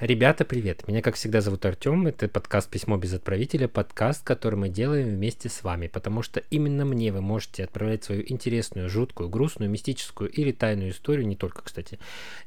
[0.00, 0.86] Ребята, привет!
[0.86, 2.06] Меня, как всегда, зовут Артем.
[2.06, 6.84] Это подкаст «Письмо без отправителя», подкаст, который мы делаем вместе с вами, потому что именно
[6.84, 11.98] мне вы можете отправлять свою интересную, жуткую, грустную, мистическую или тайную историю, не только, кстати,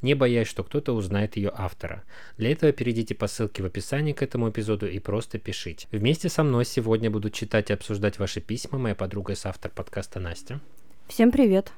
[0.03, 2.03] не боясь, что кто-то узнает ее автора.
[2.37, 5.87] Для этого перейдите по ссылке в описании к этому эпизоду и просто пишите.
[5.91, 10.19] Вместе со мной сегодня будут читать и обсуждать ваши письма моя подруга и соавтор подкаста
[10.19, 10.59] Настя.
[11.07, 11.71] Всем привет!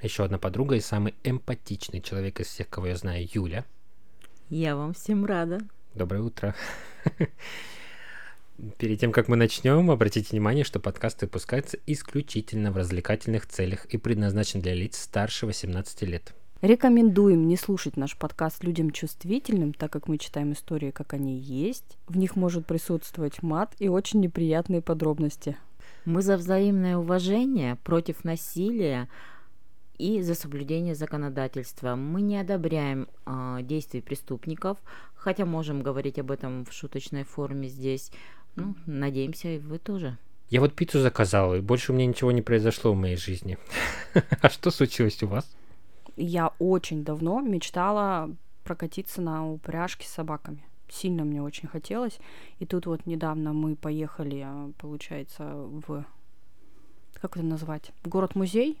[0.00, 3.64] Еще одна подруга и самый эмпатичный человек из всех, кого я знаю, Юля.
[4.48, 5.58] Я вам всем рада.
[5.96, 6.54] Доброе утро.
[8.78, 13.98] Перед тем, как мы начнем, обратите внимание, что подкаст выпускается исключительно в развлекательных целях и
[13.98, 16.32] предназначен для лиц старше 18 лет.
[16.62, 21.98] Рекомендуем не слушать наш подкаст людям чувствительным, так как мы читаем истории, как они есть.
[22.06, 25.56] В них может присутствовать мат и очень неприятные подробности.
[26.04, 29.08] Мы за взаимное уважение, против насилия,
[29.98, 31.96] и за соблюдение законодательства.
[31.96, 34.78] Мы не одобряем э, действий преступников,
[35.14, 38.10] хотя можем говорить об этом в шуточной форме здесь.
[38.56, 40.16] Ну, надеемся, и вы тоже.
[40.48, 43.58] Я вот пиццу заказал, и больше у меня ничего не произошло в моей жизни.
[44.40, 45.56] А что случилось у вас?
[46.16, 48.30] Я очень давно мечтала
[48.64, 50.64] прокатиться на упряжке с собаками.
[50.88, 52.18] Сильно мне очень хотелось.
[52.58, 54.46] И тут вот недавно мы поехали,
[54.78, 56.04] получается, в...
[57.20, 57.92] Как это назвать?
[58.04, 58.78] Город-музей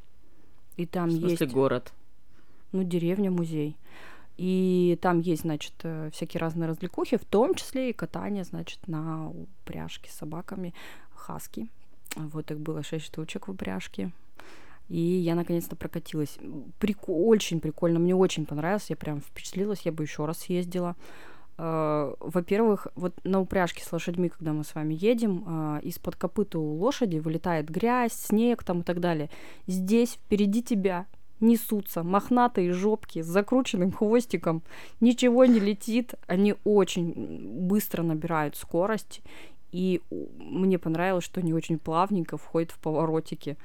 [0.76, 1.52] и там в смысле есть...
[1.52, 1.92] город?
[2.72, 3.76] Ну, деревня, музей.
[4.36, 9.30] И там есть, значит, э, всякие разные развлекухи, в том числе и катание, значит, на
[9.30, 10.74] упряжке с собаками,
[11.14, 11.68] хаски.
[12.16, 14.12] Вот их было шесть штучек в упряжке.
[14.88, 16.38] И я наконец-то прокатилась.
[16.78, 17.08] Прик...
[17.08, 20.96] Очень прикольно, мне очень понравилось, я прям впечатлилась, я бы еще раз съездила.
[21.58, 26.58] Uh, во-первых, вот на упряжке с лошадьми, когда мы с вами едем, uh, из-под копыта
[26.58, 29.30] у лошади вылетает грязь, снег там и так далее.
[29.66, 31.06] Здесь впереди тебя
[31.40, 34.62] несутся мохнатые жопки с закрученным хвостиком,
[35.00, 37.14] ничего не летит, они очень
[37.66, 39.22] быстро набирают скорость,
[39.72, 43.56] и мне понравилось, что они очень плавненько входят в поворотики.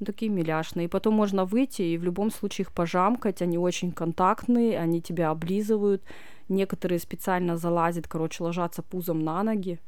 [0.00, 0.86] Ну, такие миляшные.
[0.86, 5.30] И потом можно выйти и в любом случае их пожамкать, они очень контактные, они тебя
[5.30, 6.02] облизывают,
[6.50, 9.78] Некоторые специально залазят, короче, ложатся пузом на ноги,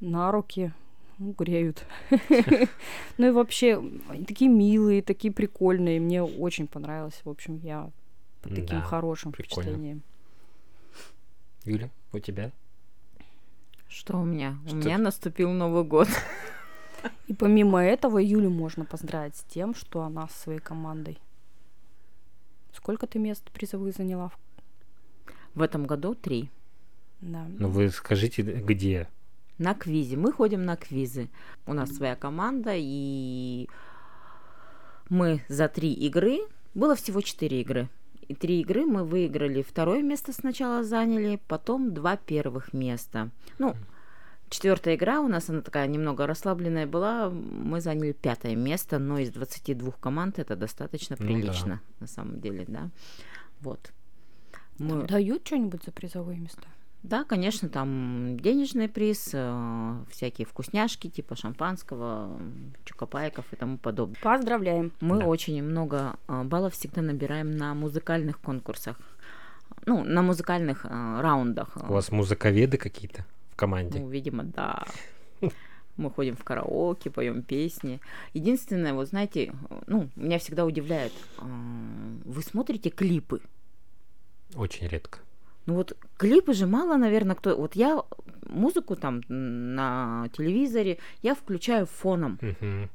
[0.00, 0.72] на руки,
[1.18, 1.84] ну, греют.
[3.18, 3.82] Ну и вообще,
[4.26, 6.00] такие милые, такие прикольные.
[6.00, 7.20] Мне очень понравилось.
[7.24, 7.90] В общем, я
[8.40, 10.02] под таким хорошим впечатлением.
[11.64, 12.52] Юля, у тебя?
[13.88, 14.56] Что у меня?
[14.70, 16.08] У меня наступил Новый год.
[17.26, 21.18] И помимо этого, Юлю можно поздравить с тем, что она со своей командой.
[22.72, 24.38] Сколько ты мест призовых заняла в
[25.58, 26.50] в этом году три.
[27.20, 27.46] Да.
[27.58, 29.08] Ну вы скажите, где?
[29.58, 30.16] На квизе.
[30.16, 31.28] Мы ходим на квизы.
[31.66, 33.68] У нас своя команда, и
[35.08, 36.38] мы за три игры...
[36.74, 37.88] Было всего четыре игры.
[38.28, 39.62] И три игры мы выиграли.
[39.62, 43.30] Второе место сначала заняли, потом два первых места.
[43.58, 43.74] Ну,
[44.48, 47.30] четвертая игра у нас, она такая немного расслабленная была.
[47.30, 51.80] Мы заняли пятое место, но из 22 команд это достаточно прилично, ну, да.
[52.00, 52.90] на самом деле, да.
[53.60, 53.92] Вот.
[54.78, 55.06] Мы...
[55.06, 56.68] Дают что-нибудь за призовые места?
[57.02, 62.40] Да, конечно, там денежный приз, э, всякие вкусняшки типа шампанского,
[62.84, 64.20] чукопайков и тому подобное.
[64.20, 64.92] Поздравляем.
[65.00, 65.26] Мы да.
[65.26, 68.98] очень много э, баллов всегда набираем на музыкальных конкурсах,
[69.86, 71.76] ну, на музыкальных э, раундах.
[71.88, 74.00] У вас музыковеды какие-то в команде?
[74.00, 74.84] Ну, видимо, да.
[75.96, 78.00] Мы ходим в караоке, поем песни.
[78.32, 79.52] Единственное, вот знаете,
[79.86, 81.42] ну, меня всегда удивляет, э,
[82.24, 83.40] вы смотрите клипы?
[84.54, 85.18] Очень редко.
[85.66, 87.56] Ну вот клипы же мало, наверное, кто...
[87.56, 88.02] Вот я
[88.46, 92.38] музыку там на телевизоре, я включаю фоном.
[92.40, 92.88] Угу.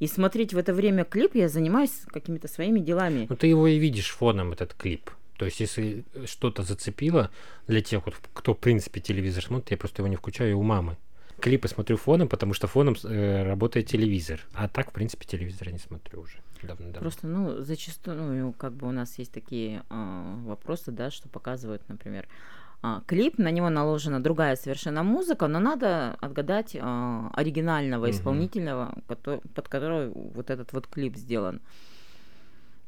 [0.00, 3.26] И смотреть в это время клип я занимаюсь какими-то своими делами.
[3.28, 5.10] Ну ты его и видишь фоном, этот клип.
[5.36, 7.30] То есть, если что-то зацепило
[7.66, 10.96] для тех, вот, кто, в принципе, телевизор смотрит, я просто его не включаю у мамы.
[11.40, 14.40] Клипы смотрю фоном, потому что фоном э, работает телевизор.
[14.54, 17.00] А так, в принципе, телевизор я не смотрю уже давно-давно.
[17.00, 21.82] Просто, ну, зачастую, ну, как бы у нас есть такие э, вопросы, да, что показывают,
[21.88, 22.26] например,
[22.82, 29.40] э, клип, на него наложена другая совершенно музыка, но надо отгадать э, оригинального исполнительного, который,
[29.54, 31.60] под которого вот этот вот клип сделан.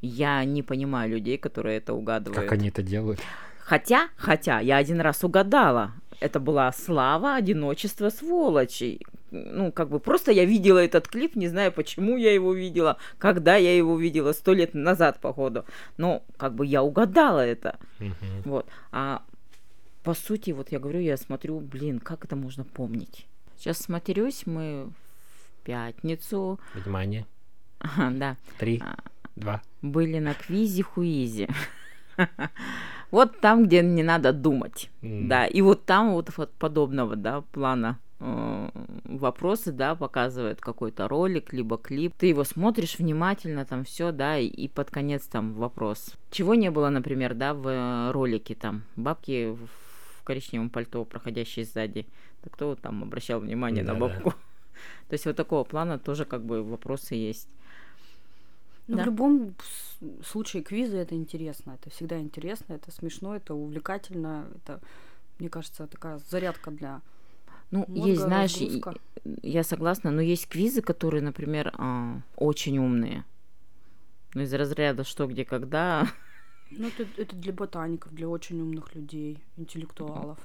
[0.01, 2.43] Я не понимаю людей, которые это угадывают.
[2.43, 3.19] Как они это делают?
[3.59, 5.91] Хотя, хотя, я один раз угадала.
[6.19, 11.71] Это была слава одиночества сволочей ну, как бы просто я видела этот клип, не знаю,
[11.71, 15.65] почему я его видела, когда я его видела, сто лет назад, походу.
[15.97, 17.77] Но, как бы, я угадала это.
[17.99, 18.41] Uh-huh.
[18.45, 18.67] Вот.
[18.91, 19.23] А
[20.03, 23.27] по сути, вот я говорю, я смотрю, блин, как это можно помнить?
[23.57, 26.59] Сейчас смотрюсь, мы в пятницу.
[26.73, 27.25] Внимание.
[27.97, 28.37] Да.
[28.57, 28.97] Три, а,
[29.35, 29.61] два.
[29.81, 31.49] Были на квизе Хуизе.
[33.11, 35.27] Вот там, где не надо думать, М.
[35.27, 38.69] да, и вот там вот, вот подобного, да, плана э,
[39.05, 42.13] вопросы, да, показывает какой-то ролик, либо клип.
[42.17, 46.13] Ты его смотришь внимательно, там все, да, и, и под конец там вопрос.
[46.31, 52.05] Чего не было, например, да, в э, ролике там бабки в коричневом пальто, проходящие сзади.
[52.43, 54.07] Да кто там обращал внимание на Да-да.
[54.07, 54.31] бабку?
[55.07, 57.47] То есть вот такого плана тоже как бы вопросы есть.
[58.87, 59.03] Ну, Да.
[59.03, 59.55] в любом
[60.25, 61.71] случае квизы это интересно.
[61.79, 64.47] Это всегда интересно, это смешно, это увлекательно.
[64.55, 64.79] Это,
[65.39, 67.01] мне кажется, такая зарядка для
[67.71, 68.93] Ну, мозга, есть, знаешь, разгрузка.
[69.41, 73.25] я согласна, но есть квизы, которые, например, а, очень умные.
[74.33, 76.07] Ну, из разряда что, где, когда.
[76.71, 80.37] Ну, это, это для ботаников, для очень умных людей, интеллектуалов.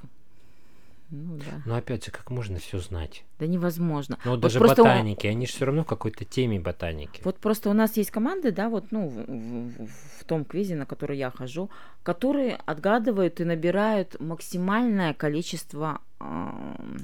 [1.14, 1.62] Ну, да.
[1.67, 3.23] Но опять же, как можно все знать?
[3.38, 4.17] Да невозможно.
[4.25, 7.20] Ну, вот Вот даже просто у- ботаники, они же все равно в какой-то теме ботаники.
[7.23, 9.87] Вот просто у нас есть команды, да, вот, ну, в, в-
[10.20, 11.69] в том квизе, на который я хожу,
[12.03, 16.97] которые отгадывают и набирают максимальное количество ам,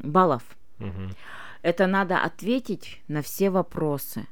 [0.00, 0.42] баллов.
[0.78, 1.14] Мгм.
[1.62, 4.26] Это надо ответить на все вопросы.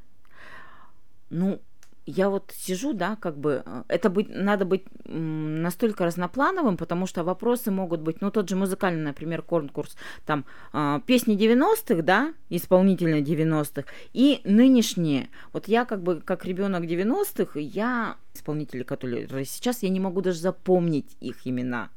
[1.31, 1.61] Ну,
[2.07, 7.25] я вот сижу, да, как бы, э, это быть, надо быть настолько разноплановым, потому что
[7.25, 13.23] вопросы могут быть, ну, тот же музыкальный, например, конкурс, там, а, песни 90-х, да, исполнительные
[13.23, 15.29] 90-х, и нынешние.
[15.53, 20.39] Вот я как бы, как ребенок 90-х, я, исполнители, которые сейчас, я не могу даже
[20.39, 21.91] запомнить их имена.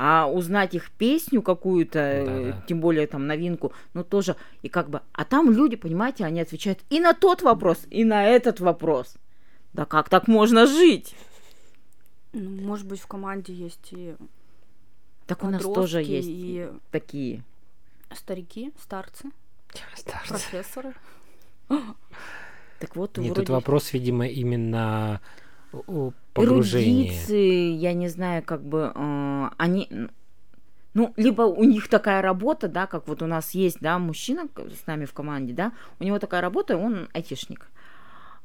[0.00, 2.64] А узнать их песню какую-то, э, Да-да.
[2.68, 6.78] тем более там новинку, ну тоже, и как бы, а там люди, понимаете, они отвечают
[6.88, 9.16] и на тот вопрос, и на этот вопрос.
[9.72, 11.16] Да как так можно жить?
[12.32, 14.14] Ну, может быть, в команде есть и
[15.26, 17.42] Так у нас тоже есть и такие.
[18.14, 19.30] старики, старцы,
[19.96, 20.28] Старцы.
[20.28, 20.94] профессоры.
[22.78, 25.20] Так вот, Нет, вроде тут вопрос, видимо, именно
[25.72, 27.08] о погружении.
[27.08, 29.88] эрудиции, я не знаю, как бы э, они,
[30.94, 34.86] ну, либо у них такая работа, да, как вот у нас есть, да, мужчина с
[34.86, 37.68] нами в команде, да, у него такая работа, он айтишник,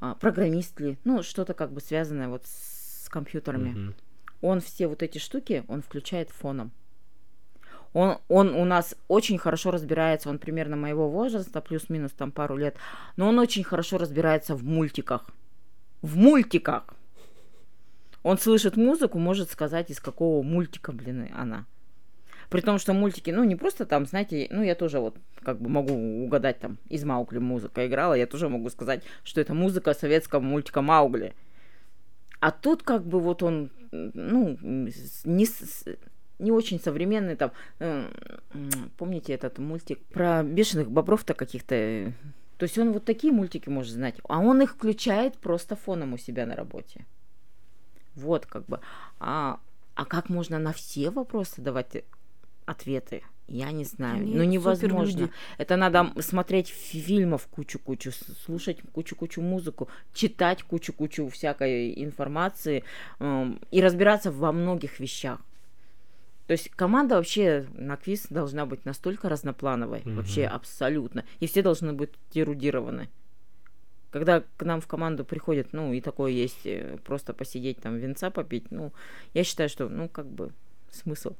[0.02, 3.70] а, программист ли, ну, что-то как бы связанное вот с компьютерами.
[3.70, 3.96] Мгм.
[4.42, 6.72] он все вот эти штуки, он включает фоном.
[7.94, 12.76] Он, он у нас очень хорошо разбирается, он примерно моего возраста, плюс-минус там пару лет,
[13.18, 15.30] но он очень хорошо разбирается в мультиках.
[16.02, 16.86] В мультиках!
[18.24, 21.66] Он слышит музыку, может сказать, из какого мультика, блин, она.
[22.50, 25.70] При том, что мультики, ну, не просто там, знаете, ну, я тоже вот как бы
[25.70, 25.94] могу
[26.24, 30.82] угадать, там, из Маугли музыка играла, я тоже могу сказать, что это музыка советского мультика
[30.82, 31.34] Маугли.
[32.40, 35.48] А тут как бы вот он, ну, не,
[36.40, 37.52] не очень современный там.
[37.80, 38.06] э,
[38.98, 42.14] Помните этот мультик про бешеных бобров-то каких-то?
[42.58, 46.18] То есть он вот такие мультики может знать, а он их включает просто фоном у
[46.18, 47.06] себя на работе.
[48.16, 48.80] Вот как бы.
[49.20, 49.60] А,
[49.96, 52.04] а как можно на все вопросы давать э,
[52.66, 53.24] ответы?
[53.48, 54.22] Я не знаю.
[54.24, 55.06] Они ну невозможно.
[55.06, 55.32] суперлюди.
[55.58, 58.12] Это надо смотреть фи- фильмов кучу-кучу,
[58.46, 62.84] слушать кучу-кучу музыку, читать кучу-кучу всякой информации
[63.20, 65.40] эм, и разбираться во многих вещах.
[66.48, 70.16] То есть команда вообще на квиз должна быть настолько разноплановой, Мгм.
[70.18, 71.24] вообще абсолютно.
[71.40, 73.10] И все должны быть эрудированы.
[74.14, 78.30] Когда к нам в команду приходят, ну, и такое есть, э, просто посидеть там, венца
[78.30, 78.94] попить, ну,
[79.34, 80.52] я считаю, что, ну, как бы,
[80.92, 81.36] смысл.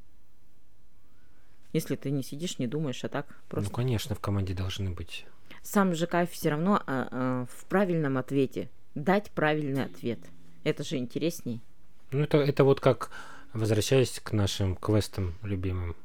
[1.72, 5.28] Если ты не сидишь, не думаешь, а так просто Ну, конечно, в команде должны быть.
[5.62, 8.72] сам же кайф все равно а, а, в правильном ответе.
[8.96, 10.20] Дать правильный ответ.
[10.64, 11.62] Это же интересней.
[12.10, 13.12] Ну, это, это вот как,
[13.54, 15.96] возвращаясь к нашим квестам любимым.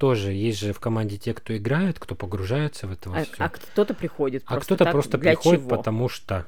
[0.00, 3.34] Тоже есть же в команде те, кто играет, кто погружается в это А, всё.
[3.36, 4.42] а кто-то приходит.
[4.46, 5.76] А кто-то так, просто приходит, чего?
[5.76, 6.46] потому что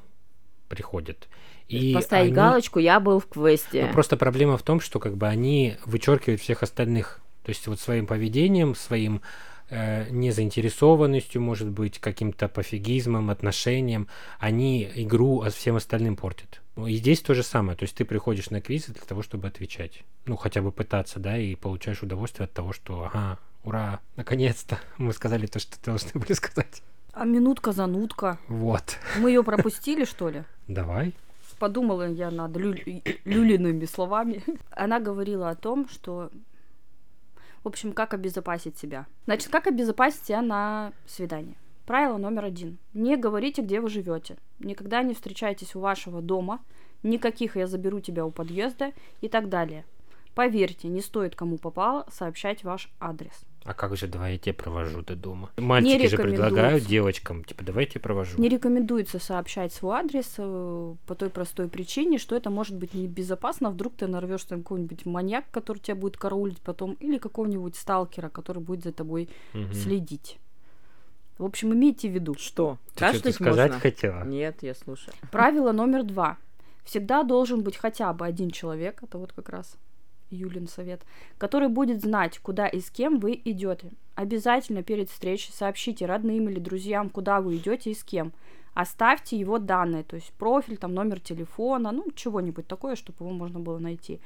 [0.69, 1.29] приходит.
[1.69, 3.85] И Поставить они- галочку, я был в квесте.
[3.89, 7.21] Ну, просто проблема в том, что как бы они вычеркивают всех остальных.
[7.45, 9.21] То есть вот своим поведением, своим
[9.69, 16.62] э, незаинтересованностью, может быть, каким-то пофигизмом, отношением, они игру всем остальным портят.
[16.77, 17.77] Ну, И здесь то же самое.
[17.77, 20.05] То есть ты приходишь на квизы для того, чтобы отвечать.
[20.25, 25.13] Ну, хотя бы пытаться, да, и получаешь удовольствие от того, что, ага, ура, наконец-то мы
[25.13, 26.83] сказали то, что должны были сказать.
[27.13, 28.39] А минутка-занутка.
[28.49, 28.97] Вот.
[29.19, 30.45] Мы ее пропустили, что ли?
[30.67, 31.13] Давай.
[31.59, 34.43] Подумала я над лю- люлиными словами.
[34.71, 36.31] Она говорила о том, что...
[37.63, 39.07] В общем, как обезопасить себя.
[39.27, 41.55] Значит, как обезопасить себя на свидание?
[41.87, 42.79] Правило номер один.
[42.95, 44.37] Не говорите, где вы живете.
[44.61, 46.61] Никогда не встречайтесь у вашего дома.
[47.03, 49.85] Никаких «я заберу тебя у подъезда» и так далее.
[50.35, 53.45] Поверьте, не стоит кому попало сообщать ваш адрес.
[53.65, 55.51] А как же, давай я тебя провожу до дома.
[55.57, 58.41] Мальчики же предлагают девочкам, типа, давай я тебя провожу.
[58.41, 63.71] Не рекомендуется сообщать свой адрес э, по той простой причине, что это может быть небезопасно.
[63.71, 68.63] Вдруг ты нарвешься на какого-нибудь маньяк, который тебя будет караулить потом, или какого-нибудь сталкера, который
[68.63, 69.73] будет за тобой угу.
[69.75, 70.39] следить.
[71.43, 72.37] В общем, имейте в виду.
[72.39, 72.79] Что?
[72.95, 73.81] Ты что-то сказать можно?
[73.81, 74.25] хотела?
[74.25, 75.13] Нет, я слушаю.
[75.33, 76.39] Правило номер два.
[76.85, 79.77] Всегда должен быть хотя бы один человек, это вот как раз
[80.31, 81.03] Юлин совет,
[81.39, 83.91] который будет знать, куда и с кем вы идете.
[84.15, 88.33] Обязательно перед встречей сообщите родным или друзьям, куда вы идете и с кем.
[88.75, 93.59] Оставьте его данные, то есть профиль, там номер телефона, ну чего-нибудь такое, чтобы его можно
[93.59, 94.21] было найти.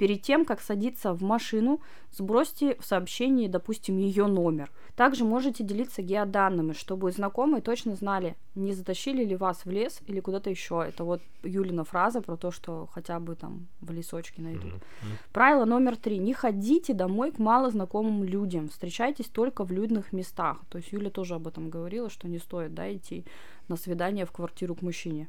[0.00, 4.70] Перед тем, как садиться в машину, сбросьте в сообщении, допустим, ее номер.
[4.96, 10.20] Также можете делиться геоданными, чтобы знакомые точно знали, не затащили ли вас в лес или
[10.20, 10.82] куда-то еще.
[10.88, 14.72] Это вот Юлина фраза про то, что хотя бы там в лесочке найдут.
[14.72, 15.32] Mm-hmm.
[15.34, 16.16] Правило номер три.
[16.16, 18.70] Не ходите домой к малознакомым людям.
[18.70, 20.62] Встречайтесь только в людных местах.
[20.70, 23.26] То есть Юля тоже об этом говорила, что не стоит да, идти
[23.70, 25.28] на свидание в квартиру к мужчине.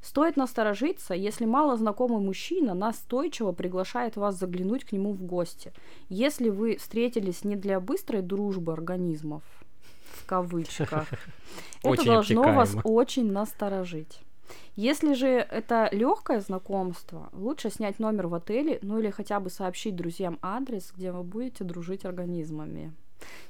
[0.00, 5.72] Стоит насторожиться, если малознакомый мужчина настойчиво приглашает вас заглянуть к нему в гости.
[6.08, 9.42] Если вы встретились не для быстрой дружбы организмов,
[10.12, 11.08] в кавычках,
[11.82, 14.20] это должно вас очень насторожить.
[14.76, 19.96] Если же это легкое знакомство, лучше снять номер в отеле, ну или хотя бы сообщить
[19.96, 22.92] друзьям адрес, где вы будете дружить организмами.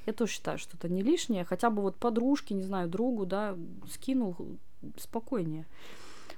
[0.06, 1.44] Я тоже считаю, что это не лишнее.
[1.44, 3.56] Хотя бы вот подружке, не знаю, другу, да,
[3.90, 4.36] скинул
[4.98, 5.66] спокойнее.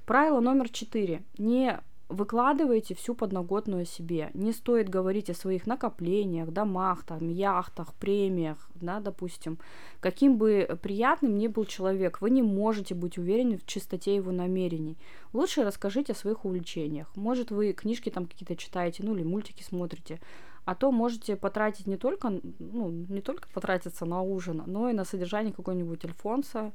[0.05, 1.23] Правило номер четыре.
[1.37, 1.79] Не
[2.11, 4.29] выкладывайте всю подноготную себе.
[4.33, 9.57] Не стоит говорить о своих накоплениях, домах, там, яхтах, премиях, да, допустим.
[9.99, 14.97] Каким бы приятным ни был человек, вы не можете быть уверены в чистоте его намерений.
[15.33, 17.15] Лучше расскажите о своих увлечениях.
[17.15, 20.19] Может, вы книжки там какие-то читаете, ну или мультики смотрите
[20.65, 25.05] а то можете потратить не только, ну, не только потратиться на ужин, но и на
[25.05, 26.71] содержание какой-нибудь альфонса,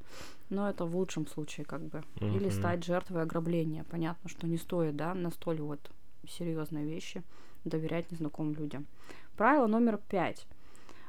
[0.51, 2.37] но это в лучшем случае как бы, uh-huh.
[2.37, 3.85] или стать жертвой ограбления.
[3.91, 5.91] Понятно, что не стоит, да, на столь вот
[6.29, 7.23] серьезные вещи
[7.65, 8.87] доверять незнакомым людям.
[9.37, 10.47] Правило номер пять.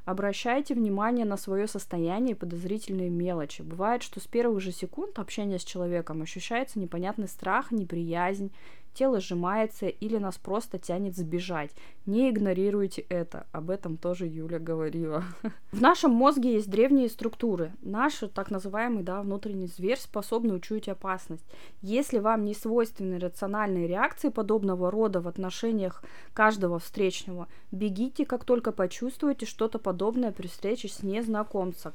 [0.06, 3.62] Обращайте внимание на свое состояние и подозрительные мелочи.
[3.62, 8.52] Бывает, что с первых же секунд общения с человеком ощущается непонятный страх, неприязнь,
[8.98, 11.72] тело сжимается или нас просто тянет сбежать.
[12.06, 13.46] Не игнорируйте это.
[13.52, 15.24] Об этом тоже Юля говорила.
[15.72, 17.74] В нашем мозге есть древние структуры.
[17.82, 21.46] Наш так называемый да, внутренний зверь способен учуять опасность.
[21.82, 28.72] Если вам не свойственны рациональные реакции подобного рода в отношениях каждого встречного, бегите, как только
[28.72, 31.94] почувствуете что-то подобное при встрече с незнакомцем.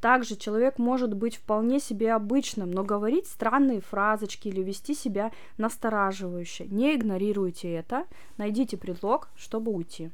[0.00, 6.66] Также человек может быть вполне себе обычным, но говорить странные фразочки или вести себя настораживающе.
[6.66, 8.06] Не игнорируйте это,
[8.38, 10.10] найдите предлог, чтобы уйти.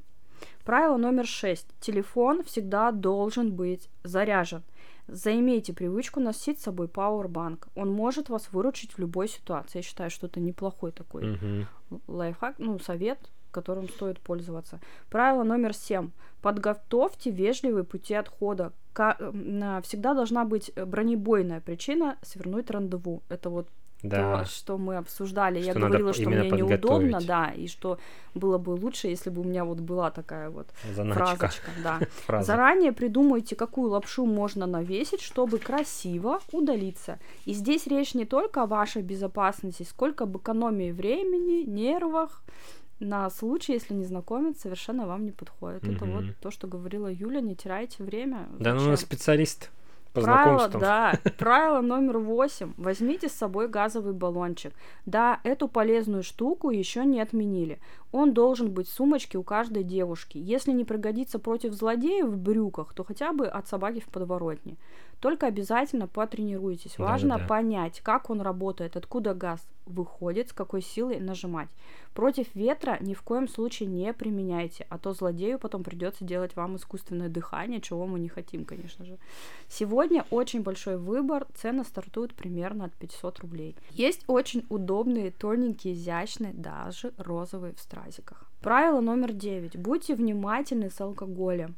[0.64, 1.68] Правило номер шесть.
[1.80, 4.62] Телефон всегда должен быть заряжен.
[5.06, 7.68] Займите привычку носить с собой пауэрбанк.
[7.76, 9.78] Он может вас выручить в любой ситуации.
[9.78, 11.66] Я считаю, что это неплохой такой uh-huh.
[12.08, 13.18] лайфхак, ну, совет,
[13.56, 14.78] которым стоит пользоваться.
[15.08, 16.10] Правило номер семь.
[16.42, 18.72] Подготовьте вежливые пути отхода.
[18.92, 23.22] Всегда должна быть бронебойная причина свернуть рандеву.
[23.30, 23.68] Это вот
[24.02, 24.38] да.
[24.38, 25.60] то, что мы обсуждали.
[25.60, 27.98] Что Я говорила, что мне неудобно, да, и что
[28.34, 31.24] было бы лучше, если бы у меня вот была такая вот Заначка.
[31.24, 31.70] фразочка.
[31.82, 32.00] Да.
[32.26, 32.46] Фраза.
[32.46, 37.18] Заранее придумайте, какую лапшу можно навесить, чтобы красиво удалиться.
[37.46, 42.42] И здесь речь не только о вашей безопасности, сколько об экономии времени, нервах,
[43.00, 45.84] на случай, если незнакомец совершенно вам не подходит.
[45.84, 45.92] Угу.
[45.92, 48.48] Это вот то, что говорила Юля, не теряйте время.
[48.58, 49.70] Да, ну специалист
[50.16, 50.68] по правило.
[50.68, 52.72] Да, правило номер восемь.
[52.78, 54.72] Возьмите с собой газовый баллончик.
[55.04, 57.80] Да, эту полезную штуку еще не отменили.
[58.12, 60.38] Он должен быть в сумочке у каждой девушки.
[60.38, 64.76] Если не пригодится против злодеев в брюках, то хотя бы от собаки в подворотне.
[65.20, 66.98] Только обязательно потренируйтесь.
[66.98, 67.46] Важно да, да.
[67.46, 71.68] понять, как он работает, откуда газ выходит, с какой силой нажимать.
[72.14, 76.76] Против ветра ни в коем случае не применяйте, а то злодею потом придется делать вам
[76.76, 79.18] искусственное дыхание, чего мы не хотим, конечно же.
[79.68, 83.76] Сегодня очень большой выбор, цены стартуют примерно от 500 рублей.
[83.90, 88.50] Есть очень удобные, тоненькие, изящные, даже розовые в стразиках.
[88.60, 89.76] Правило номер 9.
[89.76, 91.76] Будьте внимательны с алкоголем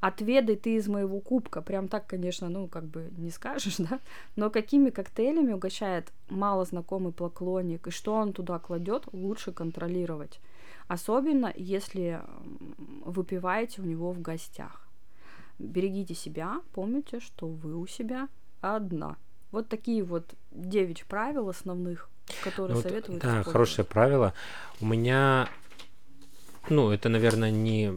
[0.00, 1.62] отведай ты из моего кубка.
[1.62, 4.00] Прям так, конечно, ну, как бы не скажешь, да?
[4.36, 10.40] Но какими коктейлями угощает мало знакомый поклонник, и что он туда кладет, лучше контролировать.
[10.88, 12.20] Особенно, если
[13.04, 14.88] выпиваете у него в гостях.
[15.58, 18.28] Берегите себя, помните, что вы у себя
[18.60, 19.16] одна.
[19.52, 22.08] Вот такие вот девять правил основных,
[22.42, 23.22] которые ну, советуют.
[23.22, 24.32] Да, хорошее правило.
[24.80, 25.48] У меня
[26.68, 27.92] ну, это, наверное, не,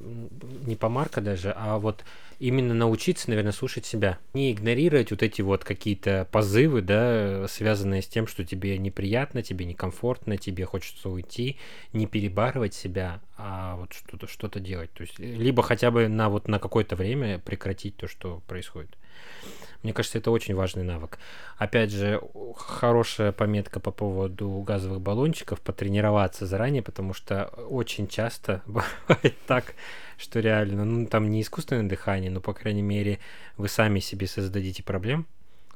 [0.66, 2.04] не помарка даже, а вот
[2.40, 4.18] именно научиться, наверное, слушать себя.
[4.34, 9.66] Не игнорировать вот эти вот какие-то позывы, да, связанные с тем, что тебе неприятно, тебе
[9.66, 11.58] некомфортно, тебе хочется уйти,
[11.94, 14.92] не перебарывать себя, а вот что-то что делать.
[14.94, 18.98] То есть, либо хотя бы на вот на какое-то время прекратить то, что происходит.
[19.84, 21.20] Мне кажется, это очень важный навык.
[21.58, 22.22] Опять же,
[22.56, 29.76] хорошая пометка по поводу газовых баллончиков, потренироваться заранее, потому что очень часто бывает так,
[30.18, 33.20] что реально, ну, там не искусственное дыхание, но, по крайней мере,
[33.58, 35.28] вы сами себе создадите проблем,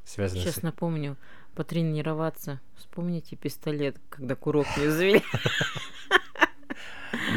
[0.04, 0.62] связанных Сейчас с...
[0.62, 1.18] напомню,
[1.54, 2.60] потренироваться.
[2.78, 5.22] Вспомните пистолет, когда курок не взвели.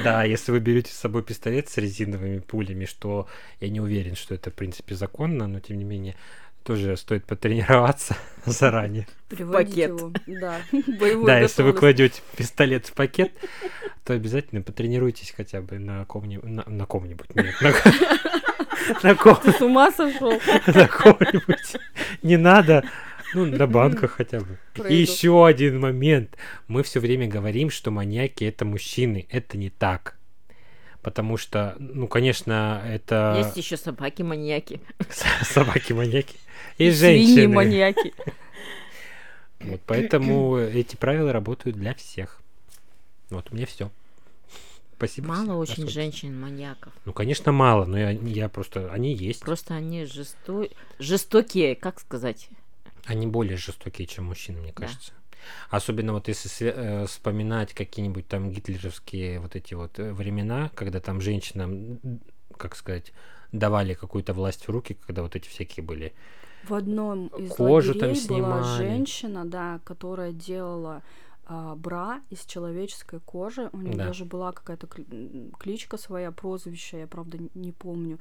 [0.03, 3.27] Да, если вы берете с собой пистолет с резиновыми пулями, что
[3.59, 6.15] я не уверен, что это, в принципе, законно, но тем не менее,
[6.63, 9.07] тоже стоит потренироваться заранее.
[9.29, 9.89] Приводить пакет.
[9.89, 10.61] его, да,
[11.25, 13.31] Да, если вы кладете пистолет в пакет,
[14.03, 17.73] то обязательно потренируйтесь хотя бы на ком-нибудь, на, на ком-нибудь, нет, на,
[19.03, 20.33] на ком Ты с ума сошел?
[20.67, 21.77] на ком-нибудь.
[22.23, 22.83] Не надо,
[23.33, 24.57] ну, на банках хотя бы.
[24.89, 26.37] И еще один момент.
[26.67, 29.25] Мы все время говорим, что маньяки это мужчины.
[29.29, 30.17] Это не так.
[31.01, 34.81] Потому что, ну, конечно, это Есть еще собаки-маньяки.
[35.41, 36.35] собаки-маньяки
[36.77, 37.47] и женщины.
[37.47, 38.13] маньяки.
[39.63, 42.41] Вот поэтому эти правила работают для всех.
[43.29, 43.91] Вот у меня все.
[44.97, 45.27] Спасибо.
[45.29, 45.57] Мало всем.
[45.57, 46.93] очень женщин-маньяков.
[47.05, 48.91] Ну, конечно, мало, но я, я просто...
[48.91, 49.41] Они есть.
[49.41, 50.67] Просто они жесто...
[50.99, 52.49] жестокие, как сказать.
[53.05, 54.85] Они более жестокие, чем мужчины, мне Да.
[54.85, 55.13] кажется.
[55.69, 61.19] Особенно вот если э, вспоминать какие-нибудь там гитлеровские вот эти вот э, времена, когда там
[61.19, 61.99] женщинам,
[62.57, 63.11] как сказать,
[63.51, 66.13] давали какую-то власть в руки, когда вот эти всякие были.
[66.63, 68.77] В одном из Кожу там лагерей была снимали.
[68.77, 71.01] женщина, да, которая делала
[71.47, 73.69] а, бра из человеческой кожи.
[73.73, 74.07] У нее Да.
[74.07, 74.87] даже была какая-то
[75.59, 78.19] кличка своя, прозвище, я правда не помню.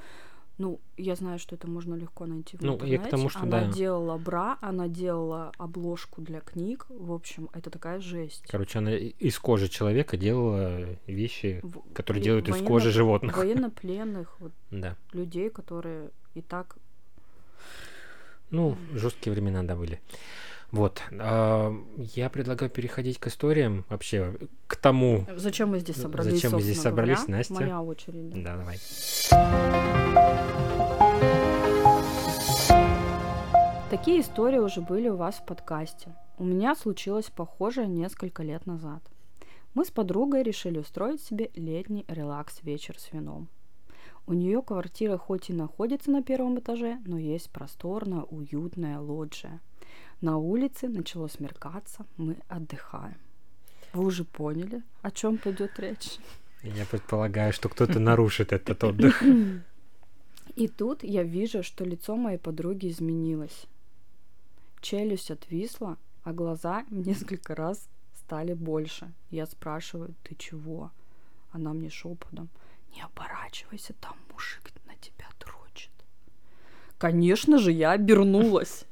[0.62, 3.10] Ну, я знаю, что это можно легко найти в Ну, я к интернете.
[3.10, 3.72] тому, что она да.
[3.72, 6.84] делала бра, она делала обложку для книг.
[6.90, 8.44] В общем, это такая жесть.
[8.46, 13.38] Короче, она из кожи человека делала вещи, В- которые делают из военно- кожи животных.
[13.38, 14.96] Военнопленных вот, Да.
[15.14, 16.76] людей, которые и так
[18.50, 19.98] Ну, жесткие времена, да, были.
[20.72, 21.00] Вот.
[21.18, 24.34] а, Я предлагаю переходить к историям, вообще
[24.66, 25.26] к тому.
[25.36, 26.32] Зачем мы здесь собрались?
[26.34, 27.36] зачем мы здесь собрались, говоря?
[27.38, 27.54] Настя?
[27.54, 28.30] Моя очередь.
[28.30, 28.40] да.
[28.42, 30.29] Да, давай.
[34.00, 36.08] Такие истории уже были у вас в подкасте.
[36.38, 39.02] У меня случилось похожее несколько лет назад.
[39.74, 43.48] Мы с подругой решили устроить себе летний релакс-вечер с вином.
[44.26, 49.60] У нее квартира хоть и находится на первом этаже, но есть просторная, уютная лоджия.
[50.22, 53.18] На улице начало смеркаться, мы отдыхаем.
[53.92, 56.16] Вы уже поняли, о чем пойдет речь?
[56.62, 59.22] Я предполагаю, что кто-то нарушит этот отдых.
[60.56, 63.66] И тут я вижу, что лицо моей подруги изменилось.
[64.80, 69.12] Челюсть отвисла, а глаза несколько раз стали больше.
[69.30, 70.90] Я спрашиваю, ты чего?
[71.52, 72.48] Она мне шепотом,
[72.94, 75.90] не оборачивайся, там мужик на тебя дрочит.
[76.98, 78.84] Конечно же, я обернулась.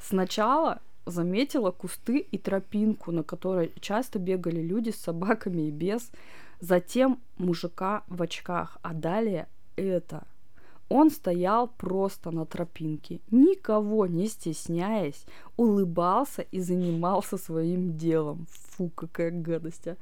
[0.00, 6.10] Сначала заметила кусты и тропинку, на которой часто бегали люди с собаками и без.
[6.60, 10.26] Затем мужика в очках, а далее это.
[10.90, 15.24] Он стоял просто на тропинке, никого не стесняясь,
[15.56, 18.48] улыбался и занимался своим делом.
[18.50, 19.96] Фу, какая гадость, а.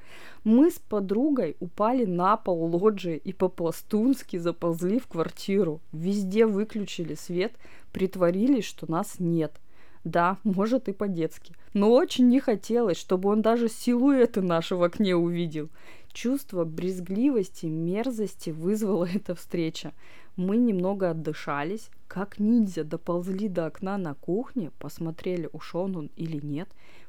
[0.45, 5.83] Мы с подругой упали на пол лоджии и по-пластунски заползли в квартиру.
[5.93, 7.53] Везде выключили свет,
[7.93, 9.61] притворились, что нас нет.
[10.05, 11.55] Да, может и по-детски.
[11.75, 15.69] Но очень не хотелось, чтобы он даже силуэты наши в окне увидел.
[16.13, 19.93] Чувство брезгливости, мерзости вызвала эта встреча.
[20.37, 26.69] Мы немного отдышались, как ниндзя доползли до окна на кухне, посмотрели, ушел он или нет,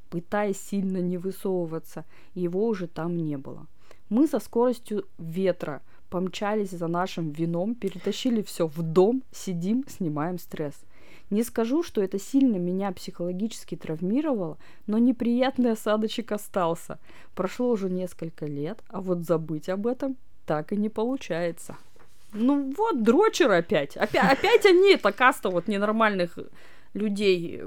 [0.09, 3.67] пытаясь сильно не высовываться, его уже там не было.
[4.09, 10.75] Мы со скоростью ветра помчались за нашим вином, перетащили все в дом, сидим, снимаем стресс.
[11.29, 16.97] Не скажу, что это сильно меня психологически травмировало, но неприятный осадочек остался.
[17.35, 21.75] Прошло уже несколько лет, а вот забыть об этом так и не получается.
[22.33, 23.95] Ну вот, дрочеры опять.
[23.97, 26.37] Опять, опять они, это каста вот ненормальных
[26.93, 27.61] людей,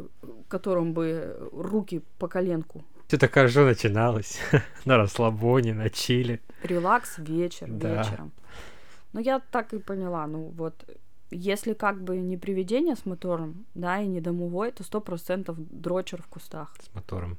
[0.49, 2.83] которым бы руки по коленку.
[3.07, 4.39] Все так хорошо начиналось.
[4.85, 6.41] На расслабоне, на чили.
[6.63, 7.99] Релакс вечер, Да.
[8.03, 8.33] вечером.
[9.13, 10.75] Ну, я так и поняла, ну вот,
[11.33, 16.23] если как бы не привидение с мотором, да, и не домовой, то сто процентов дрочер
[16.23, 16.75] в кустах.
[16.81, 17.39] с мотором.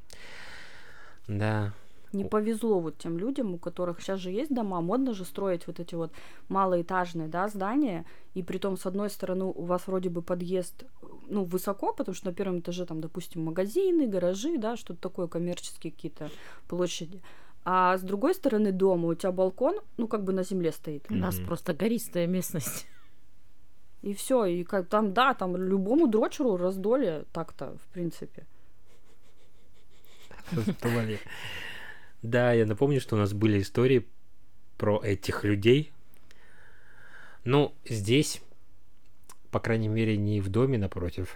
[1.28, 1.74] Да.
[2.12, 5.80] Не повезло вот тем людям, у которых сейчас же есть дома, модно же строить вот
[5.80, 6.12] эти вот
[6.48, 10.86] малоэтажные, да, здания, и при том, с одной стороны, у вас вроде бы подъезд,
[11.28, 15.92] ну, высоко, потому что на первом этаже там, допустим, магазины, гаражи, да, что-то такое, коммерческие
[15.92, 16.30] какие-то
[16.68, 17.20] площади.
[17.66, 21.06] А с другой стороны дома у тебя балкон, ну, как бы на земле стоит.
[21.10, 22.86] У нас просто гористая местность.
[24.04, 28.46] И все, и как там, да, там любому дрочеру раздолье так-то, в принципе.
[30.52, 31.20] Раздували.
[32.22, 34.06] Да, я напомню, что у нас были истории
[34.78, 35.94] про этих людей.
[37.46, 38.42] Ну, здесь,
[39.52, 41.36] по крайней мере, не в доме напротив,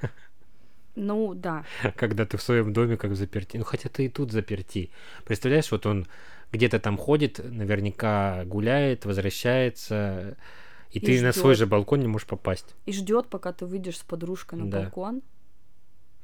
[0.94, 1.66] Ну, да.
[1.96, 3.58] когда ты в своем доме как заперти.
[3.58, 4.90] Ну, хотя ты и тут заперти.
[5.26, 6.06] Представляешь, вот он
[6.50, 10.38] где-то там ходит, наверняка гуляет, возвращается,
[10.92, 11.58] и, И ты на свой ждёт.
[11.58, 12.74] же балкон не можешь попасть.
[12.86, 14.82] И ждет, пока ты выйдешь с подружкой на Да.
[14.82, 15.22] балкон,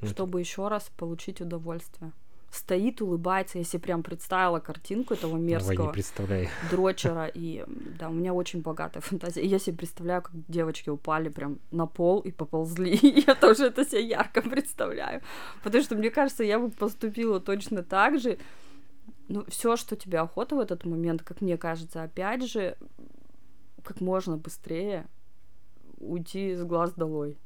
[0.00, 2.12] Ну, чтобы еще раз получить удовольствие.
[2.50, 6.48] Стоит, улыбается, если прям представила картинку этого мерзкого представляю.
[6.70, 7.26] дрочера.
[7.26, 7.64] И
[7.98, 9.42] да, у меня очень богатая фантазия.
[9.42, 12.96] И я себе представляю, как девочки упали прям на пол и поползли.
[13.26, 15.22] Я тоже это себе ярко представляю.
[15.64, 18.38] Потому что, мне кажется, я бы поступила точно так же.
[19.28, 22.76] Ну, все, что тебе охота в этот момент, как мне кажется, опять же,
[23.86, 25.06] как можно быстрее
[25.98, 27.38] уйти с глаз долой.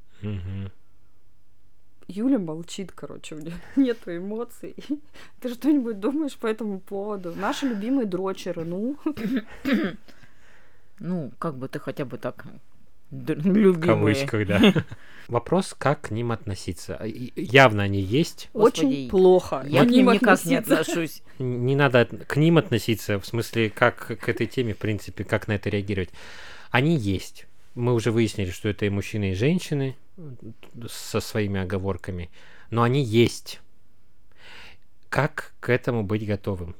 [2.08, 4.74] Юля молчит, короче, у нее нету эмоций.
[5.40, 7.32] Ты что-нибудь думаешь по этому поводу?
[7.34, 8.96] Наши любимые дрочеры, ну,
[10.98, 12.44] Ну, как бы ты хотя бы так
[13.10, 13.80] д- В любимые.
[13.80, 14.84] кавычках, да.
[15.28, 16.94] Вопрос, как к ним относиться.
[17.04, 18.48] И- Явно они есть.
[18.52, 19.64] Господи, очень плохо.
[19.66, 20.80] Я к ним никак не относиться.
[20.92, 21.22] отношусь.
[21.38, 25.52] Не надо к ним относиться, в смысле, как к этой теме, в принципе, как на
[25.52, 26.10] это реагировать.
[26.70, 27.46] Они есть.
[27.76, 30.36] Мы уже выяснили, что это и мужчины, и женщины м,
[30.88, 32.28] со своими оговорками,
[32.70, 33.60] но они есть.
[35.08, 36.74] Как к этому быть готовым?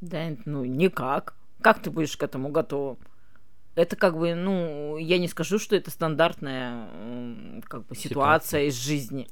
[0.00, 1.34] Да, ну, никак.
[1.60, 2.98] Как ты будешь к этому готовым?
[3.78, 6.88] Это как бы, ну, я не скажу, что это стандартная
[7.68, 9.28] как бы ситуация из жизни.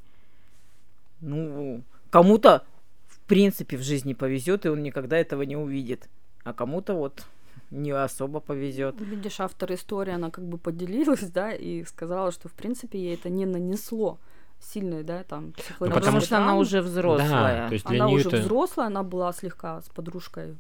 [1.21, 2.63] Ну, кому-то,
[3.09, 6.09] в принципе, в жизни повезет, и он никогда этого не увидит.
[6.45, 7.25] А кому-то вот
[7.73, 9.01] не особо повезет.
[9.01, 13.29] Видишь, автор истории, она как бы поделилась, да, и сказала, что, в принципе, ей это
[13.29, 14.17] не нанесло
[14.61, 17.63] сильной, да, там, Ну, потому что она уже взрослая.
[17.63, 18.39] Да, то есть для Она нее уже это...
[18.43, 20.57] взрослая, она была слегка с подружкой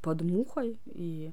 [0.00, 1.32] под мухой, и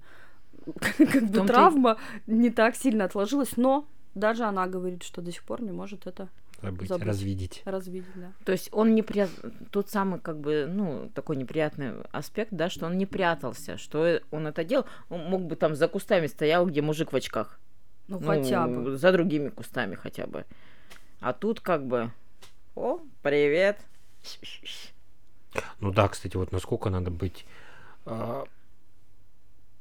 [0.98, 5.62] как бы травма не так сильно отложилась, но даже она говорит, что до сих пор
[5.62, 6.30] не может это
[6.62, 7.08] забыть, забыть.
[7.08, 7.62] развидеть.
[7.66, 8.32] развидеть, да.
[8.46, 9.28] То есть он не пря...
[9.72, 14.48] тот самый, как бы, ну, такой неприятный аспект, да, что он не прятался, что он
[14.48, 14.86] это делал.
[15.10, 17.60] Он мог бы там за кустами стоял, где мужик в очках.
[18.08, 18.98] Ну, Ну, хотя бы.
[18.98, 20.46] За другими кустами хотя бы.
[21.20, 22.12] А тут как бы,
[22.76, 23.80] о, привет.
[25.80, 27.46] Ну да, кстати, вот насколько надо быть...
[28.06, 28.46] а,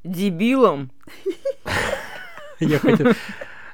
[0.06, 0.90] Дебилом.
[2.60, 3.12] Я хотел...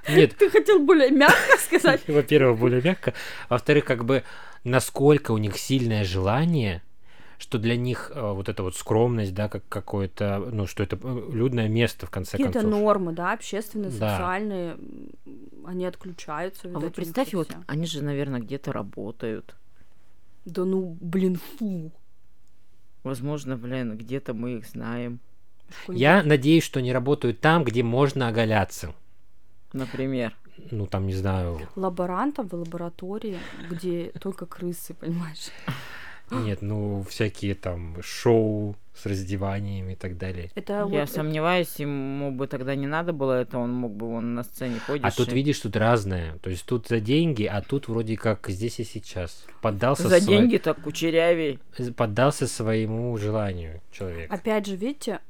[0.09, 2.03] Нет, Ты хотел более мягко сказать?
[2.09, 3.15] Во-первых, более мягко.
[3.49, 4.25] Во-вторых, как бы
[4.65, 6.83] насколько у них сильное желание,
[7.39, 11.31] что для них э, вот эта вот скромность, да, как какое-то, ну, что это э,
[11.33, 12.81] людное место, в конце Какие-то концов.
[12.81, 14.11] нормы, да, общественные, Да.
[14.17, 14.77] социальные,
[15.67, 16.63] они отключаются.
[16.65, 19.55] А видать, у вот представь, вот они же, наверное, где-то работают.
[20.45, 21.93] Да ну, блин, фу.
[23.05, 25.21] Возможно, блин, где-то мы их знаем.
[25.89, 28.95] Я надеюсь, что они работают там, где можно оголяться.
[29.73, 30.35] Например.
[30.71, 33.39] Ну, там, не знаю, лаборантом в лаборатории,
[33.71, 35.49] где только крысы, понимаешь?
[36.31, 40.51] нет, ну, всякие там шоу с раздеваниями и так далее.
[40.55, 44.35] Это Я вот, сомневаюсь, ему бы тогда не надо было это, он мог бы он
[44.35, 45.05] на сцене ходишь.
[45.05, 46.39] А тут, и- видишь, тут разное.
[46.39, 49.45] То есть тут за деньги, а тут вроде как здесь и сейчас.
[49.63, 51.59] Поддался, За сво- деньги так кучерявей.
[51.97, 54.31] поддался своему желанию человек.
[54.33, 55.21] опять же, видите,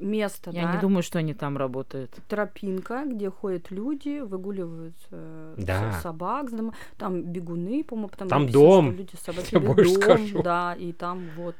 [0.00, 2.10] место, Я да, не думаю, что они там работают.
[2.28, 5.92] тропинка, где ходят люди, выгуливают э, Да.
[6.02, 6.72] собак, с дома.
[6.96, 8.92] там бегуны, по-моему, там Там написано, что дом.
[8.96, 10.42] люди с собаки Я больше дом, скажу.
[10.42, 11.54] да, и там вот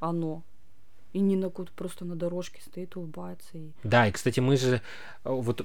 [0.00, 0.42] оно.
[1.12, 3.56] И Нина Кут просто на дорожке стоит, улыбается.
[3.56, 3.70] И...
[3.84, 4.80] Да, и, кстати, мы же...
[5.24, 5.64] э, Вот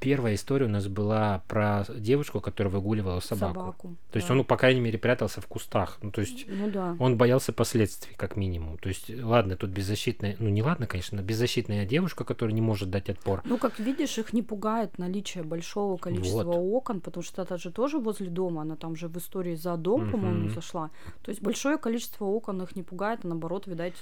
[0.00, 3.96] первая история у нас была про девушку, которая выгуливала собаку.
[4.10, 4.34] То есть да.
[4.34, 5.98] он, по крайней мере, прятался в кустах.
[6.02, 6.96] Ну, то есть Ну да.
[6.98, 8.78] он боялся последствий, как минимум.
[8.78, 10.36] То есть, ладно, тут беззащитная...
[10.38, 13.42] Ну, не ладно, конечно, беззащитная девушка, которая не может дать отпор.
[13.44, 16.76] Ну, как видишь, их не пугает наличие большого количества Вот.
[16.76, 20.10] окон, потому что это же тоже возле дома, она там же в истории за дом,
[20.10, 20.90] по-моему, зашла.
[21.22, 23.96] То есть большое количество окон их не пугает, а наоборот, видать,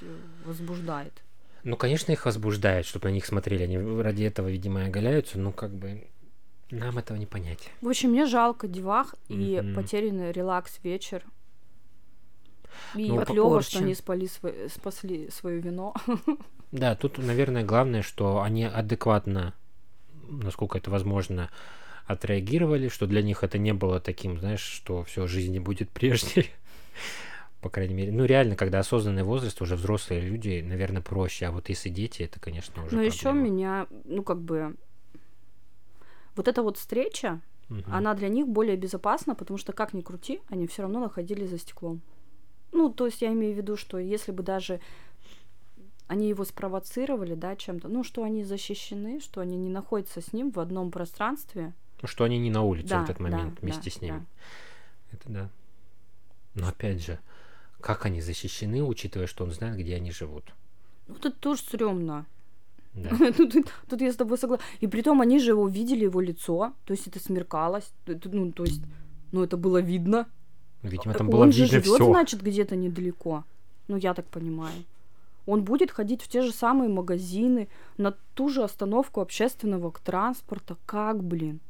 [0.45, 1.23] возбуждает.
[1.66, 3.64] Ну, конечно, их возбуждает, чтобы на них смотрели.
[3.64, 5.37] Они ради этого, видимо, и оголяются.
[5.37, 6.07] Ну, как бы...
[6.70, 7.70] Нам этого не понять.
[7.81, 9.74] В общем, мне жалко девах и Мгм.
[9.74, 11.24] потерянный релакс вечер.
[12.94, 15.92] И Ну, клево, что они спали свое- спасли свое вино.
[16.72, 19.55] Да, тут, наверное, главное, что они адекватно,
[20.29, 21.50] насколько это возможно,
[22.07, 26.50] отреагировали, что для них это не было таким, знаешь, что все, жизнь не будет прежней.
[27.66, 28.12] По крайней мере.
[28.12, 31.46] Ну, реально, когда осознанный возраст, уже взрослые люди, наверное, проще.
[31.46, 33.48] А вот если дети, это, конечно, уже Но еще проблема.
[33.48, 34.76] меня, ну как бы,
[36.37, 37.92] вот эта вот встреча, Мгм.
[37.92, 41.59] она для них более безопасна, потому что как ни крути, они все равно находились за
[41.59, 42.02] стеклом.
[42.70, 44.79] Ну, то есть я имею в виду, что если бы даже
[46.07, 50.52] они его спровоцировали, да, чем-то, ну, что они защищены, что они не находятся с ним
[50.52, 51.72] в одном пространстве.
[52.00, 54.18] Ну, что они не на улице Да, в этот да, момент да, вместе с ним.
[54.18, 54.24] да.
[55.18, 55.50] Это да.
[56.57, 57.18] Но опять же,
[57.87, 60.42] как они защищены, учитывая, что он знает, где они живут.
[61.07, 62.27] Ну, это тоже стрёмно.
[62.94, 63.11] Да.
[63.37, 63.55] тут,
[63.88, 64.66] тут я с тобой согласна.
[64.81, 68.64] И при том они же его видели, его лицо, то есть это смеркалось, ну, то
[68.64, 68.83] есть,
[69.31, 70.27] ну, это было видно.
[70.83, 73.44] Видимо, там было он же живет, значит, где-то недалеко.
[73.87, 74.85] Ну, я так понимаю.
[75.46, 77.68] Он будет ходить в те же самые магазины,
[77.99, 80.77] на ту же остановку общественного транспорта.
[80.87, 81.61] Как, блин?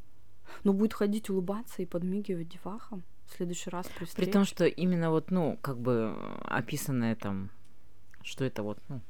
[0.64, 4.32] Ну, будет ходить, улыбаться и подмигивать девахам в следующий раз при При встрече.
[4.32, 7.50] том, что именно вот, ну, как бы э, описанное там,
[8.22, 9.00] что это вот, ну,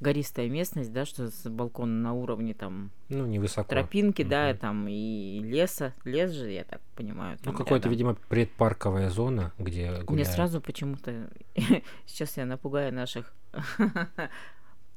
[0.00, 3.68] гористая местность, да, что с балкона на уровне там Ну, невысоко.
[3.68, 4.58] тропинки, да, Мгм.
[4.58, 7.38] там и леса, лес же, я так понимаю.
[7.44, 10.28] Ну, какая-то, видимо, предпарковая зона, где Мне гуляют.
[10.28, 11.30] сразу почему-то
[12.06, 13.32] сейчас я напугаю наших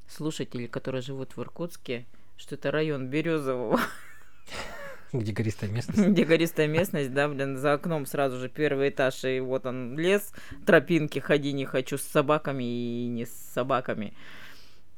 [0.07, 2.05] слушателей, которые живут в Иркутске,
[2.37, 3.79] что это район Березового,
[5.13, 5.99] Где гористая местность.
[5.99, 10.31] где гористая местность, да, блин, за окном сразу же первый этаж, и вот он лес,
[10.65, 14.13] тропинки, ходи не хочу с собаками и не с собаками.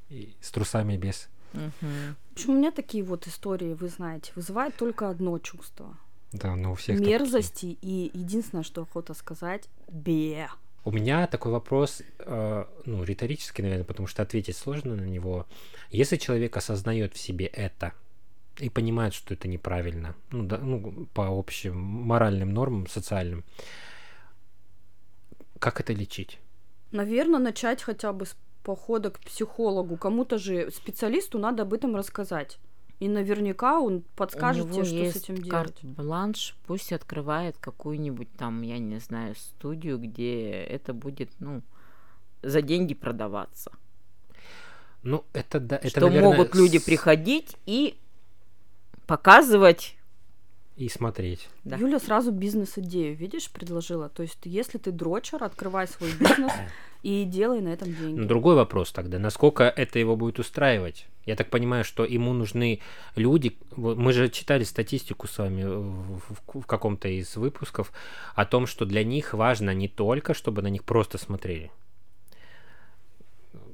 [0.09, 1.29] И с трусами без.
[1.53, 5.97] В общем, у меня такие вот истории, вы знаете, вызывают только одно чувство.
[6.33, 7.17] Да, но у всех такие.
[7.17, 10.49] Мерзости и единственное, что охота сказать, бе.
[10.83, 15.45] У меня такой вопрос, э, ну, риторический, наверное, потому что ответить сложно на него.
[15.89, 17.93] Если человек осознает в себе это
[18.59, 23.43] и понимает, что это неправильно, ну, да, ну, по общим моральным нормам, социальным,
[25.59, 26.39] как это лечить?
[26.91, 29.97] Наверное, начать хотя бы с похода к психологу.
[29.97, 32.59] Кому-то же специалисту надо об этом рассказать.
[32.99, 35.51] И наверняка он подскажет У него тебе, что есть с этим делать.
[35.51, 41.61] карт-бланш, пусть открывает какую-нибудь там, я не знаю, студию, где это будет, ну,
[42.41, 43.71] за деньги продаваться.
[45.03, 47.97] Ну, это да, это, что наверное, могут люди с- приходить и
[49.07, 49.95] показывать.
[50.75, 51.49] и смотреть.
[51.63, 51.75] Да.
[51.77, 54.09] Юля сразу бизнес-идею, видишь, предложила.
[54.09, 56.51] То есть, если ты дрочер, открывай свой бизнес
[57.01, 58.19] и делай на этом деньги.
[58.19, 61.07] Но другой вопрос тогда, насколько это его будет устраивать?
[61.25, 62.79] Я так понимаю, что ему нужны
[63.15, 63.57] люди.
[63.75, 67.91] Мы же читали статистику с вами в, в- в каком-то из выпусков
[68.35, 71.71] о том, что для них важно не только, чтобы на них просто смотрели.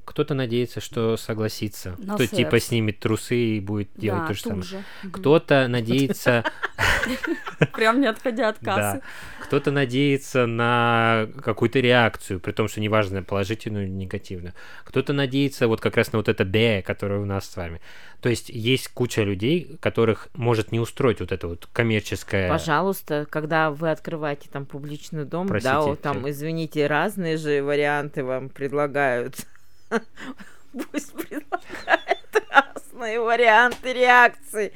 [0.04, 2.66] Кто-то надеется, что согласится, На кто типа секс.
[2.66, 4.62] снимет трусы и будет делать да, то же самое.
[4.62, 4.82] же.
[5.12, 6.44] Кто-то надеется,
[7.72, 9.00] Прям не отходя от кассы.
[9.00, 9.02] да,
[9.42, 14.54] кто-то надеется на какую-то реакцию, при том, что неважно, положительную или негативную.
[14.84, 17.80] Кто-то надеется вот как раз на вот это «бе», которое у нас с вами.
[18.20, 22.48] То есть есть куча людей, которых может не устроить вот это вот коммерческое...
[22.48, 28.24] Пожалуйста, когда вы открываете там публичный дом, да, Простите, о, там, извините, разные же варианты
[28.24, 29.46] вам предлагают.
[30.90, 34.72] Пусть предлагают разные варианты реакций.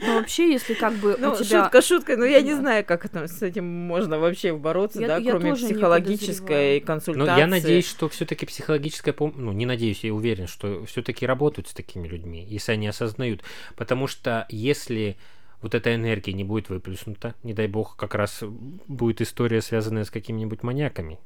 [0.00, 1.64] Ну, вообще, если как бы Ну, у тебя...
[1.64, 5.16] шутка шуткой, но я не знаю, как это, с этим можно вообще бороться, Я- да,
[5.16, 7.28] я кроме психологической консультации.
[7.28, 11.66] Но я надеюсь, что все-таки психологическая помощь, ну не надеюсь, я уверен, что все-таки работают
[11.66, 13.42] с такими людьми, если они осознают.
[13.74, 15.16] Потому что если
[15.62, 18.44] вот эта энергия не будет выплеснута, не дай бог, как раз
[18.86, 21.18] будет история, связанная с какими-нибудь маньяками.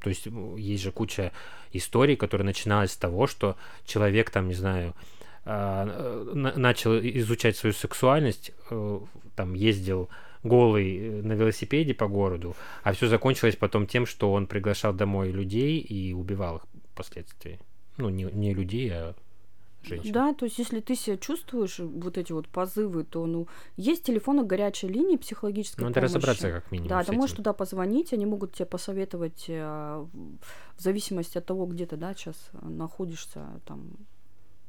[0.00, 1.32] То есть есть же куча
[1.72, 4.94] историй, которые начиналась с того, что человек там, не знаю,
[5.44, 9.00] а, э, на- начал изучать свою сексуальность, э,
[9.36, 10.08] там ездил
[10.42, 15.30] голый э, на велосипеде по городу, а все закончилось потом тем, что он приглашал домой
[15.30, 17.58] людей и убивал их впоследствии.
[17.96, 19.14] Ну, не, не людей, а
[19.82, 20.12] женщин.
[20.12, 24.04] Да, то есть если ты себя чувствуешь, э, вот эти вот позывы, то, ну, есть
[24.04, 26.14] телефоны горячей линии психологической Надо помощи.
[26.14, 30.06] разобраться как минимум Да, ты можешь туда позвонить, они могут тебе посоветовать э,
[30.76, 33.90] в зависимости от того, где ты, да, сейчас находишься, там,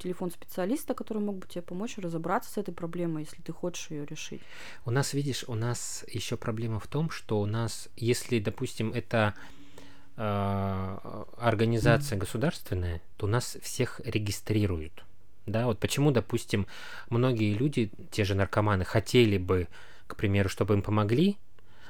[0.01, 4.05] телефон специалиста, который мог бы тебе помочь разобраться с этой проблемой, если ты хочешь ее
[4.05, 4.41] решить.
[4.85, 9.35] У нас, видишь, у нас еще проблема в том, что у нас, если, допустим, это
[9.37, 9.60] э,
[11.37, 15.03] организация государственная, то нас всех регистрируют.
[15.47, 16.67] Да, вот почему, допустим,
[17.09, 19.67] многие люди, те же наркоманы, хотели бы,
[20.07, 21.37] к примеру, чтобы им помогли,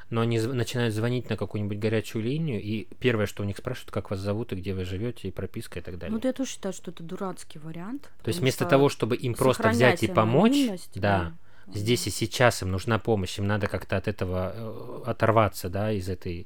[0.10, 4.12] но они начинают звонить на какую-нибудь горячую линию, и первое, что у них спрашивают, как
[4.12, 6.12] вас зовут и где вы живете, и прописка и так далее.
[6.12, 8.10] Ну, вот я тоже считаю, что это дурацкий вариант.
[8.22, 11.34] То есть вместо того, чтобы им просто взять и помочь, анонимность, да,
[11.74, 16.10] здесь и сейчас им нужна помощь, им надо как-то от этого э, оторваться, да, из
[16.10, 16.46] этой...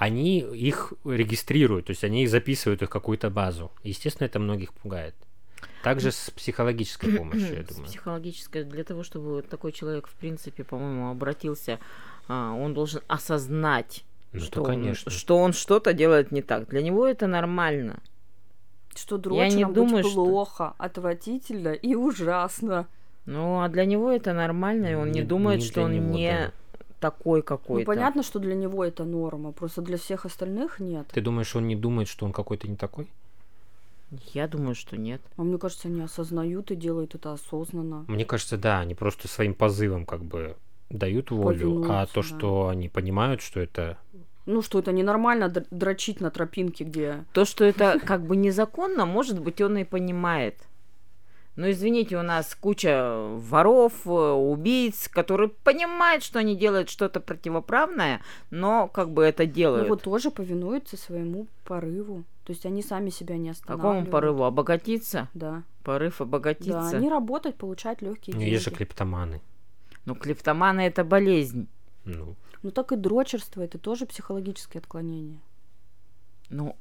[0.00, 3.70] Они их регистрируют, то есть они их записывают их в какую-то базу.
[3.84, 5.14] Естественно, это многих пугает.
[5.82, 7.84] Также с психологической помощью, я С думаю.
[7.86, 11.78] психологической, для того, чтобы такой человек, в принципе, по-моему, обратился,
[12.28, 15.10] а, он должен осознать, Ну, что, то, он, конечно.
[15.10, 16.66] что он что-то делает не так.
[16.70, 17.98] Для него это нормально.
[18.96, 22.86] Что Я дрочерам не быть думаю, что- плохо, отвратительно и ужасно.
[23.26, 26.14] Ну, а для него это нормально, и он не, Не- думает, не что он него,
[26.14, 26.52] не да.
[27.00, 27.90] Такой какой-то.
[27.90, 31.08] Ну, понятно, что для него это норма, просто для всех остальных нет.
[31.12, 33.08] Ты думаешь, он не думает, что он какой-то не такой?
[34.34, 35.20] Я думаю, что нет.
[35.36, 38.04] А мне кажется, они осознают и делают это осознанно.
[38.08, 40.56] Мне кажется, да, они просто своим позывом как бы
[40.90, 42.22] дают волю, а то, да.
[42.22, 43.98] что они понимают, что это...
[44.46, 47.24] Ну что, это ненормально др- дрочить на тропинке, где...
[47.32, 50.56] То, что это как бы незаконно, может быть, он и понимает.
[51.56, 58.22] Но извините, у нас куча воров, э, убийц, которые понимают, что они делают что-то противоправное,
[58.50, 59.88] но как бы это Ну делают.
[59.88, 62.24] вот тоже повинуются своему порыву.
[62.44, 63.98] То есть они сами себя не останавливают.
[63.98, 64.44] Какому порыву?
[64.44, 65.28] Обогатиться?
[65.34, 65.62] Да.
[65.84, 66.96] Порыв Да, обогатиться?
[66.96, 68.52] они работать, получать легкие Ну, деньги.
[68.54, 69.40] есть же клептоманы.
[70.06, 71.66] Ну, клептоманы это болезнь.
[72.04, 75.40] Ну, Ну так и дрочерство это тоже психологическое отклонение.
[76.48, 76.76] Ну, Ну,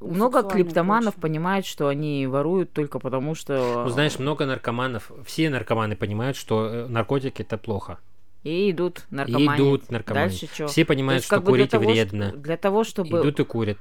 [0.00, 1.20] много клептоманов точно.
[1.22, 3.82] понимают, что они воруют только потому, что...
[3.84, 7.98] ну, знаешь, много наркоманов, все наркоманы понимают, что э, наркотики это плохо.
[8.42, 9.60] И идут наркоманить.
[9.60, 10.40] идут наркоманить.
[10.40, 10.66] Дальше что?
[10.68, 12.32] Все понимают, что курить вредно.
[12.32, 13.20] для того, чтобы...
[13.20, 13.78] Идут и курят.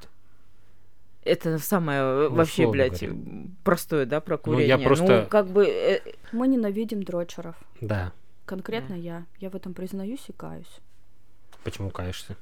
[1.23, 3.47] Это самое э, Ну, вообще, блядь, говоря.
[3.63, 4.87] простое, да, про Ну, я курение.
[4.87, 5.65] просто- как бы...
[5.65, 6.01] э,
[6.31, 7.55] Мы ненавидим дрочеров.
[7.81, 8.11] Да.
[8.45, 9.25] Конкретно я.
[9.39, 10.79] Я в этом признаюсь и каюсь.
[11.63, 12.35] Почему каешься?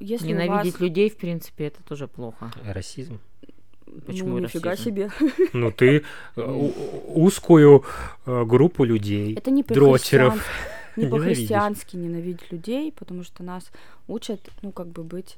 [0.00, 0.80] Если ненавидеть вас...
[0.80, 2.52] людей, в принципе, это тоже плохо.
[2.64, 3.20] Расизм.
[4.06, 4.84] Почему ну, нифига расизм?
[4.84, 5.10] себе.
[5.52, 6.04] Ну, ты
[6.36, 6.70] э,
[7.08, 7.84] узкую
[8.26, 10.44] э, группу людей, Это не дрочеров.
[10.96, 13.70] Не по-христиански ненавидеть людей, потому что нас
[14.08, 15.36] учат, ну, как бы быть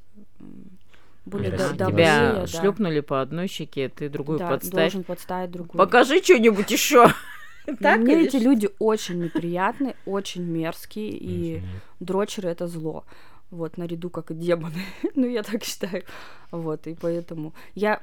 [1.27, 2.47] более Тебя добрее, да.
[2.47, 4.73] шлепнули по одной щеке, ты другую Да, подставь.
[4.73, 5.79] должен подставить другую.
[5.79, 7.09] Покажи что-нибудь еще.
[7.79, 11.63] Так Мне или эти люди очень неприятны, очень мерзкие, и
[12.01, 13.05] дрочеры это зло.
[13.51, 14.83] Вот, наряду как и демоны.
[15.15, 16.05] ну, я так считаю.
[16.51, 18.01] Вот, и поэтому я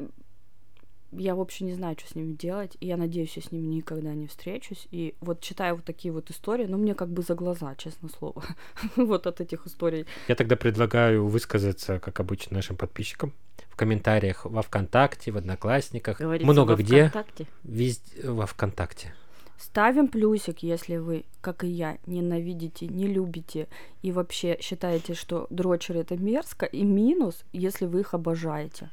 [1.12, 4.14] я вообще не знаю, что с ними делать, и я надеюсь, я с ними никогда
[4.14, 4.88] не встречусь.
[4.92, 8.44] И вот читаю вот такие вот истории, ну, мне как бы за глаза, честное слово,
[8.96, 10.06] вот от этих историй.
[10.28, 13.34] Я тогда предлагаю высказаться, как обычно, нашим подписчикам
[13.70, 17.48] в комментариях во ВКонтакте, в Одноклассниках, Говорится, много во где, ВКонтакте.
[17.64, 19.14] везде во ВКонтакте.
[19.58, 23.68] Ставим плюсик, если вы, как и я, ненавидите, не любите
[24.04, 28.90] и вообще считаете, что дрочеры это мерзко, и минус, если вы их обожаете.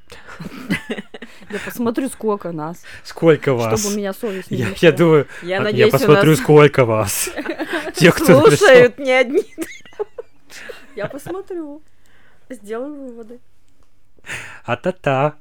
[1.51, 3.79] Я посмотрю, сколько нас, Сколько вас?
[3.79, 6.85] чтобы у меня совесть не Я, я думаю, Я а, надеюсь, у посмотрю, нас сколько
[6.87, 7.29] вас.
[7.95, 9.45] Тех, кто слушают не одни.
[10.97, 11.83] Я посмотрю.
[12.49, 13.41] Сделаю выводы.
[14.65, 15.35] А-та-та.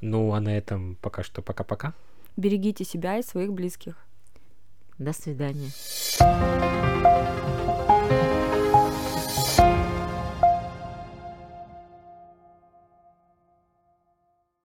[0.00, 1.92] Ну, а на этом пока что пока-пока.
[2.36, 4.06] Берегите себя и своих близких.
[4.98, 5.70] До свидания.